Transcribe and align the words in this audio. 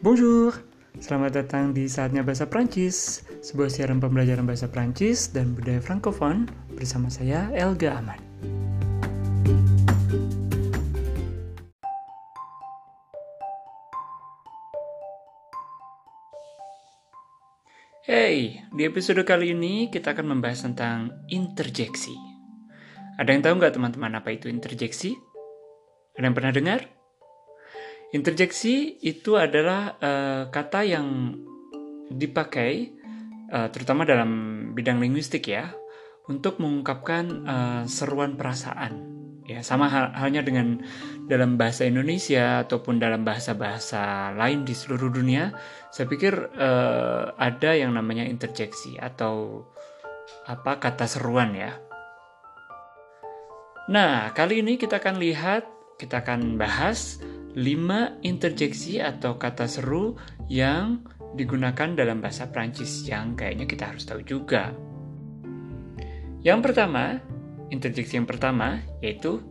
Bonjour, 0.00 0.56
selamat 0.96 1.44
datang 1.44 1.76
di 1.76 1.84
Saatnya 1.84 2.24
Bahasa 2.24 2.48
Prancis, 2.48 3.20
sebuah 3.44 3.68
siaran 3.68 4.00
pembelajaran 4.00 4.48
bahasa 4.48 4.64
Prancis 4.64 5.28
dan 5.28 5.52
budaya 5.52 5.76
Frankofon 5.76 6.48
bersama 6.72 7.12
saya 7.12 7.52
Elga 7.52 8.00
Aman. 8.00 8.16
Hey, 18.08 18.64
di 18.72 18.88
episode 18.88 19.20
kali 19.28 19.52
ini 19.52 19.92
kita 19.92 20.16
akan 20.16 20.32
membahas 20.32 20.64
tentang 20.64 21.12
interjeksi. 21.28 22.16
Ada 23.20 23.36
yang 23.36 23.44
tahu 23.44 23.54
nggak 23.60 23.76
teman-teman 23.76 24.16
apa 24.16 24.32
itu 24.32 24.48
interjeksi? 24.48 25.12
Ada 26.16 26.24
yang 26.24 26.32
pernah 26.32 26.56
dengar? 26.56 26.99
Interjeksi 28.10 28.98
itu 29.06 29.38
adalah 29.38 29.94
uh, 30.02 30.42
kata 30.50 30.82
yang 30.82 31.38
dipakai 32.10 32.90
uh, 33.54 33.70
terutama 33.70 34.02
dalam 34.02 34.30
bidang 34.74 34.98
linguistik 34.98 35.46
ya 35.46 35.70
untuk 36.26 36.58
mengungkapkan 36.58 37.24
uh, 37.46 37.82
seruan 37.86 38.34
perasaan. 38.34 39.06
Ya, 39.46 39.66
sama 39.66 39.90
hal 39.90 40.14
halnya 40.14 40.46
dengan 40.46 40.78
dalam 41.26 41.58
bahasa 41.58 41.82
Indonesia 41.82 42.62
ataupun 42.62 43.02
dalam 43.02 43.26
bahasa-bahasa 43.26 44.30
lain 44.38 44.62
di 44.62 44.78
seluruh 44.78 45.10
dunia, 45.10 45.50
saya 45.90 46.06
pikir 46.06 46.54
uh, 46.54 47.34
ada 47.34 47.74
yang 47.74 47.94
namanya 47.94 48.26
interjeksi 48.26 48.94
atau 48.98 49.66
apa 50.46 50.78
kata 50.78 51.06
seruan 51.10 51.54
ya. 51.58 51.74
Nah, 53.90 54.30
kali 54.38 54.62
ini 54.62 54.78
kita 54.78 55.02
akan 55.02 55.18
lihat, 55.18 55.66
kita 55.98 56.22
akan 56.22 56.54
bahas 56.54 57.18
5 57.54 58.22
interjeksi 58.22 59.02
atau 59.02 59.34
kata 59.34 59.66
seru 59.66 60.14
yang 60.46 61.02
digunakan 61.34 61.94
dalam 61.94 62.22
bahasa 62.22 62.50
Prancis 62.50 63.06
yang 63.06 63.34
kayaknya 63.38 63.66
kita 63.66 63.90
harus 63.90 64.06
tahu 64.06 64.22
juga. 64.22 64.74
Yang 66.42 66.60
pertama, 66.70 67.20
interjeksi 67.70 68.18
yang 68.18 68.28
pertama 68.28 68.82
yaitu 69.02 69.42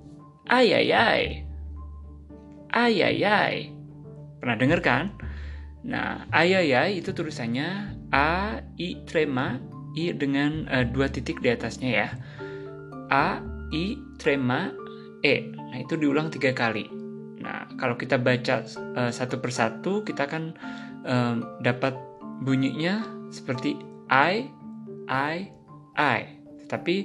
ayayay. 0.47 1.43
Ayayay. 2.69 3.73
Pernah 4.39 4.57
dengar 4.59 4.79
kan? 4.83 5.05
Nah, 5.83 6.27
ayayay 6.31 6.99
itu 6.99 7.15
tulisannya 7.15 7.95
A, 8.11 8.59
I, 8.75 9.05
trema, 9.07 9.59
I 9.95 10.11
dengan 10.15 10.67
uh, 10.67 10.85
dua 10.85 11.07
titik 11.07 11.39
di 11.39 11.49
atasnya 11.51 11.89
ya. 11.89 12.09
A, 13.09 13.39
I, 13.71 13.95
trema, 14.19 14.71
E. 15.23 15.51
Nah, 15.51 15.77
itu 15.79 15.95
diulang 15.99 16.31
tiga 16.33 16.51
kali. 16.55 16.98
Nah, 17.39 17.71
kalau 17.79 17.95
kita 17.95 18.19
baca 18.19 18.67
uh, 18.67 19.11
satu 19.11 19.39
persatu, 19.39 20.03
kita 20.03 20.27
akan 20.27 20.43
um, 21.07 21.35
dapat 21.63 21.95
bunyinya 22.43 23.03
seperti 23.31 23.79
I, 24.11 24.51
I, 25.07 25.47
I. 25.95 26.19
Tetapi 26.65 26.95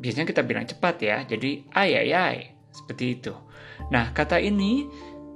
biasanya 0.00 0.26
kita 0.26 0.42
bilang 0.42 0.64
cepat 0.64 0.96
ya, 1.04 1.16
jadi 1.28 1.68
I, 1.76 1.88
I, 1.94 2.08
I. 2.16 2.36
Seperti 2.72 3.20
itu. 3.20 3.34
Nah, 3.92 4.10
kata 4.16 4.40
ini 4.40 4.88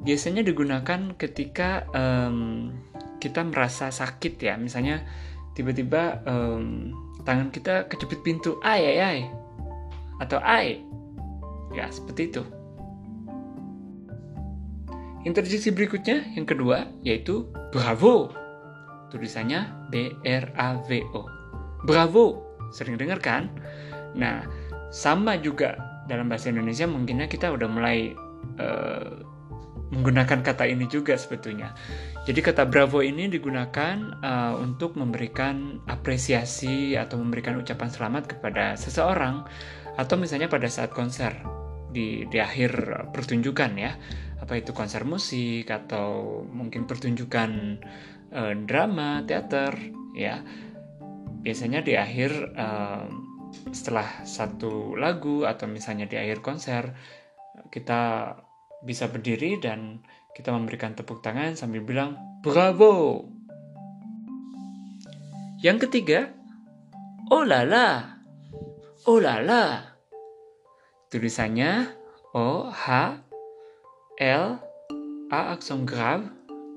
biasanya 0.03 0.43
digunakan 0.43 1.15
ketika 1.15 1.87
um, 1.93 2.73
kita 3.21 3.45
merasa 3.45 3.93
sakit 3.93 4.35
ya. 4.41 4.55
Misalnya 4.57 5.05
tiba-tiba 5.53 6.25
um, 6.25 6.91
tangan 7.23 7.53
kita 7.53 7.87
kejepit 7.93 8.25
pintu, 8.25 8.57
I, 8.65 8.81
I, 8.81 8.97
I. 8.99 9.19
Atau 10.25 10.41
I. 10.41 10.81
Ya, 11.77 11.89
seperti 11.93 12.33
itu. 12.33 12.62
Interjeksi 15.23 15.71
berikutnya 15.71 16.35
yang 16.35 16.47
kedua 16.47 16.91
yaitu 17.07 17.47
bravo. 17.71 18.35
Tulisannya 19.13 19.91
B 19.93 20.17
R 20.27 20.51
A 20.57 20.81
V 20.83 21.05
O. 21.15 21.29
Bravo. 21.87 22.43
Sering 22.73 22.97
dengar 22.97 23.21
kan? 23.21 23.53
Nah, 24.17 24.49
sama 24.89 25.37
juga 25.37 25.77
dalam 26.09 26.27
bahasa 26.27 26.49
Indonesia 26.49 26.89
mungkinnya 26.89 27.29
kita 27.29 27.53
udah 27.53 27.69
mulai 27.69 28.17
uh, 28.59 29.21
menggunakan 29.93 30.41
kata 30.41 30.65
ini 30.65 30.89
juga 30.89 31.15
sebetulnya. 31.21 31.77
Jadi 32.25 32.41
kata 32.41 32.65
bravo 32.65 33.05
ini 33.05 33.29
digunakan 33.29 34.17
uh, 34.25 34.57
untuk 34.57 34.97
memberikan 34.97 35.85
apresiasi 35.91 36.97
atau 36.97 37.21
memberikan 37.21 37.61
ucapan 37.61 37.93
selamat 37.93 38.25
kepada 38.37 38.73
seseorang 38.81 39.45
atau 40.01 40.17
misalnya 40.17 40.49
pada 40.49 40.73
saat 40.73 40.97
konser 40.97 41.37
di 41.93 42.27
di 42.27 42.39
akhir 42.41 42.73
pertunjukan 43.13 43.73
ya. 43.77 43.93
Apa 44.43 44.59
itu 44.59 44.75
konser 44.75 45.07
musik 45.07 45.71
atau 45.71 46.43
mungkin 46.49 46.89
pertunjukan 46.89 47.79
uh, 48.35 48.53
drama 48.67 49.23
teater 49.29 49.77
ya. 50.17 50.43
Biasanya 51.43 51.85
di 51.85 51.95
akhir 51.95 52.57
uh, 52.57 53.07
setelah 53.71 54.25
satu 54.25 54.97
lagu 54.97 55.45
atau 55.45 55.69
misalnya 55.69 56.09
di 56.09 56.17
akhir 56.17 56.41
konser 56.41 56.97
kita 57.69 58.33
bisa 58.83 59.13
berdiri 59.13 59.61
dan 59.61 60.01
kita 60.33 60.51
memberikan 60.51 60.97
tepuk 60.97 61.21
tangan 61.21 61.55
sambil 61.55 61.85
bilang 61.85 62.17
bravo! 62.41 63.29
Yang 65.63 65.87
ketiga 65.87 66.35
oh 67.31 67.47
lala 67.47 68.19
oh 69.07 69.21
lala 69.23 69.92
tulisannya 71.13 71.93
o 72.33 72.73
h 72.73 73.21
L, 74.21 74.57
A 75.29 75.41
aksen 75.53 75.85
grav, 75.85 76.25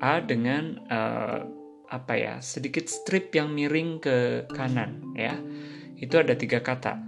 A 0.03 0.19
dengan 0.19 0.79
uh, 0.91 1.47
apa 1.87 2.13
ya 2.17 2.33
sedikit 2.41 2.89
strip 2.89 3.31
yang 3.31 3.53
miring 3.55 4.03
ke 4.03 4.43
kanan 4.51 5.15
ya. 5.15 5.39
Itu 5.95 6.19
ada 6.19 6.35
tiga 6.35 6.59
kata. 6.59 6.99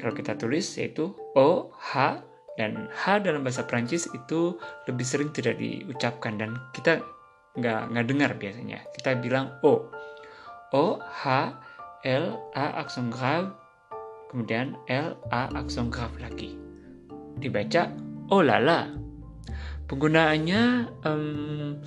Kalau 0.00 0.12
kita 0.12 0.36
tulis 0.36 0.64
yaitu 0.76 1.16
O, 1.32 1.72
H, 1.72 2.20
dan 2.60 2.92
H 2.92 3.24
dalam 3.24 3.40
bahasa 3.40 3.64
Prancis 3.64 4.04
itu 4.12 4.56
lebih 4.84 5.04
sering 5.04 5.32
tidak 5.32 5.56
diucapkan 5.56 6.36
dan 6.36 6.56
kita 6.76 7.00
nggak 7.56 7.92
nggak 7.92 8.06
dengar 8.08 8.30
biasanya. 8.36 8.84
Kita 8.92 9.16
bilang 9.16 9.56
O, 9.64 9.88
O, 10.76 11.00
H, 11.00 11.24
L, 12.04 12.24
A 12.52 12.84
aksen 12.84 13.08
grav, 13.08 13.52
kemudian 14.34 14.74
L, 14.90 15.14
A 15.30 15.46
aksen 15.54 15.94
grav 15.94 16.10
lagi. 16.18 16.58
Dibaca 17.38 17.94
oh 18.34 18.42
lala. 18.42 18.90
Penggunaannya 19.86 20.90
um, 21.06 21.78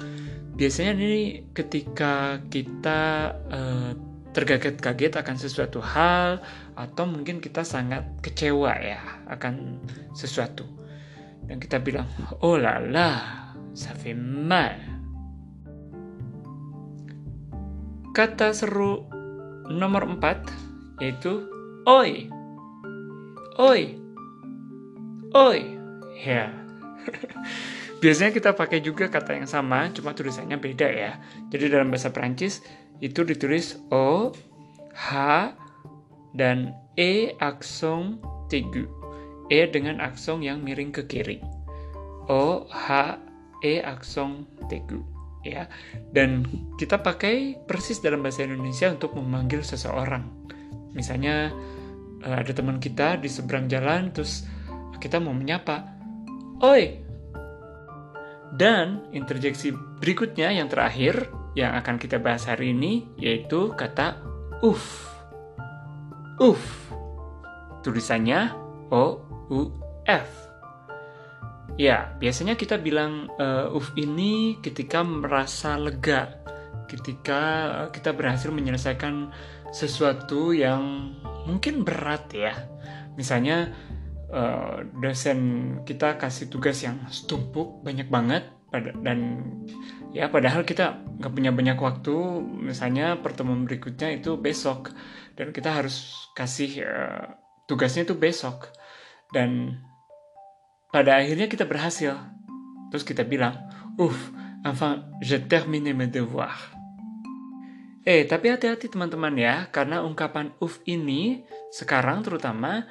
biasanya 0.55 0.95
ini 0.95 1.43
ketika 1.51 2.39
kita 2.47 3.35
uh, 3.51 3.91
terkaget-kaget 4.31 5.17
akan 5.17 5.35
sesuatu 5.35 5.81
hal 5.81 6.39
atau 6.77 7.09
mungkin 7.09 7.41
kita 7.41 7.65
sangat 7.65 8.05
kecewa 8.21 8.69
ya 8.77 9.01
akan 9.33 9.81
sesuatu 10.13 10.61
dan 11.49 11.57
kita 11.57 11.81
bilang 11.81 12.05
oh 12.45 12.53
la 12.53 12.77
la 12.77 13.09
mal 14.13 14.77
kata 18.13 18.53
seru 18.53 19.09
nomor 19.73 20.05
empat 20.05 20.45
yaitu 21.01 21.49
oi 21.89 22.29
oi 23.57 23.97
oi 25.33 25.59
ya 26.21 26.45
yeah. 26.45 26.49
Biasanya 27.97 28.29
kita 28.29 28.53
pakai 28.53 28.77
juga 28.85 29.09
kata 29.09 29.33
yang 29.33 29.49
sama, 29.49 29.89
cuma 29.89 30.13
tulisannya 30.13 30.61
beda 30.61 30.85
ya. 30.85 31.17
Jadi 31.49 31.73
dalam 31.73 31.89
bahasa 31.89 32.13
Prancis 32.13 32.61
itu 33.01 33.25
ditulis 33.25 33.81
O, 33.89 34.29
H, 34.93 35.09
dan 36.37 36.77
E 36.93 37.33
akson 37.41 38.21
tegu. 38.53 38.85
E 39.49 39.65
dengan 39.65 39.97
akson 39.97 40.45
yang 40.45 40.61
miring 40.61 40.93
ke 40.93 41.09
kiri. 41.09 41.41
O, 42.29 42.69
H, 42.69 43.17
E 43.65 43.81
akson 43.81 44.45
tegu. 44.69 45.01
Ya, 45.41 45.71
dan 46.11 46.43
kita 46.75 46.99
pakai 46.99 47.55
persis 47.65 48.03
dalam 48.03 48.19
bahasa 48.19 48.43
Indonesia 48.43 48.91
untuk 48.91 49.15
memanggil 49.15 49.63
seseorang. 49.63 50.27
Misalnya 50.91 51.55
ada 52.25 52.51
teman 52.53 52.81
kita 52.81 53.19
di 53.21 53.29
seberang 53.29 53.69
jalan, 53.69 54.09
terus 54.09 54.47
kita 54.97 55.21
mau 55.21 55.35
menyapa, 55.35 55.85
"Oi, 56.63 57.07
dan 58.55 59.05
interjeksi 59.11 59.75
berikutnya 59.99 60.49
yang 60.55 60.71
terakhir 60.71 61.29
yang 61.57 61.73
akan 61.77 61.97
kita 61.97 62.21
bahas 62.21 62.45
hari 62.45 62.71
ini 62.71 63.09
yaitu 63.17 63.73
kata 63.73 64.21
uf. 64.61 65.09
Uf. 66.37 66.61
Tulisannya 67.81 68.53
O 68.93 69.21
U 69.49 69.61
F. 70.05 70.29
Ya, 71.77 72.17
biasanya 72.17 72.57
kita 72.57 72.81
bilang 72.81 73.29
uh, 73.37 73.69
uf 73.69 73.93
ini 73.97 74.57
ketika 74.65 75.05
merasa 75.05 75.77
lega, 75.77 76.41
ketika 76.89 77.41
kita 77.93 78.13
berhasil 78.17 78.49
menyelesaikan 78.49 79.29
sesuatu 79.69 80.57
yang 80.57 81.13
mungkin 81.47 81.87
berat 81.87 82.27
ya. 82.35 82.53
Misalnya 83.15 83.71
uh, 84.29 84.83
dosen 84.99 85.39
kita 85.87 86.19
kasih 86.19 86.51
tugas 86.51 86.83
yang 86.83 86.99
setumpuk 87.07 87.81
banyak 87.81 88.11
banget 88.11 88.51
dan 88.99 89.47
ya 90.11 90.27
padahal 90.27 90.67
kita 90.67 90.99
nggak 91.23 91.31
punya 91.31 91.55
banyak 91.55 91.79
waktu 91.79 92.43
misalnya 92.43 93.15
pertemuan 93.23 93.63
berikutnya 93.63 94.11
itu 94.11 94.35
besok 94.35 94.91
dan 95.39 95.55
kita 95.55 95.71
harus 95.71 96.27
kasih 96.35 96.83
uh, 96.83 97.25
tugasnya 97.65 98.03
itu 98.03 98.13
besok. 98.19 98.75
Dan 99.31 99.79
pada 100.91 101.19
akhirnya 101.19 101.47
kita 101.47 101.63
berhasil. 101.67 102.15
Terus 102.91 103.03
kita 103.03 103.27
bilang 103.27 103.55
uff 103.99 104.31
enfin 104.63 105.03
je 105.23 105.39
termine 105.39 105.91
mes 105.95 106.07
devoirs 106.07 106.76
Eh, 108.07 108.23
tapi 108.23 108.47
hati-hati 108.47 108.87
teman-teman 108.87 109.35
ya, 109.35 109.67
karena 109.67 109.99
ungkapan 109.99 110.55
uf 110.63 110.79
ini 110.87 111.43
sekarang 111.75 112.23
terutama 112.23 112.87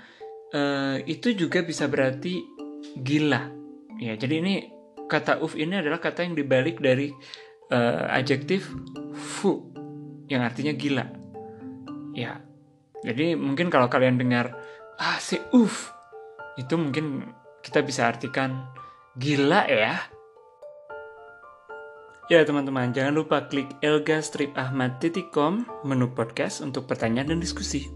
uh, 0.53 1.01
itu 1.09 1.33
juga 1.33 1.65
bisa 1.65 1.89
berarti 1.89 2.45
gila. 3.01 3.49
Ya, 3.97 4.13
jadi 4.21 4.45
ini 4.45 4.55
kata 5.09 5.41
uf 5.41 5.57
ini 5.57 5.81
adalah 5.81 6.05
kata 6.05 6.21
yang 6.21 6.37
dibalik 6.37 6.85
dari 6.85 7.17
uh, 7.73 8.13
adjektif 8.13 8.69
fu 9.17 9.73
yang 10.29 10.45
artinya 10.45 10.77
gila. 10.77 11.09
Ya. 12.12 12.45
Jadi 13.01 13.41
mungkin 13.41 13.73
kalau 13.73 13.89
kalian 13.89 14.21
dengar 14.21 14.53
ah 15.01 15.17
si 15.17 15.41
uf 15.57 15.97
itu 16.61 16.77
mungkin 16.77 17.25
kita 17.65 17.81
bisa 17.81 18.05
artikan 18.05 18.69
gila 19.17 19.65
ya 19.65 19.97
Ya 22.26 22.43
teman-teman, 22.43 22.90
jangan 22.90 23.14
lupa 23.14 23.46
klik 23.46 23.70
elgastripahmad.com 23.87 25.62
menu 25.87 26.11
podcast 26.11 26.58
untuk 26.58 26.90
pertanyaan 26.90 27.31
dan 27.31 27.38
diskusi. 27.38 27.87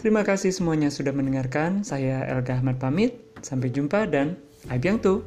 Terima 0.00 0.24
kasih 0.24 0.48
semuanya 0.48 0.88
sudah 0.88 1.12
mendengarkan. 1.12 1.84
Saya 1.84 2.24
Elga 2.32 2.56
Ahmad 2.56 2.80
pamit. 2.80 3.20
Sampai 3.44 3.68
jumpa 3.68 4.08
dan 4.08 4.40
Abiang 4.72 5.04
tuh. 5.04 5.20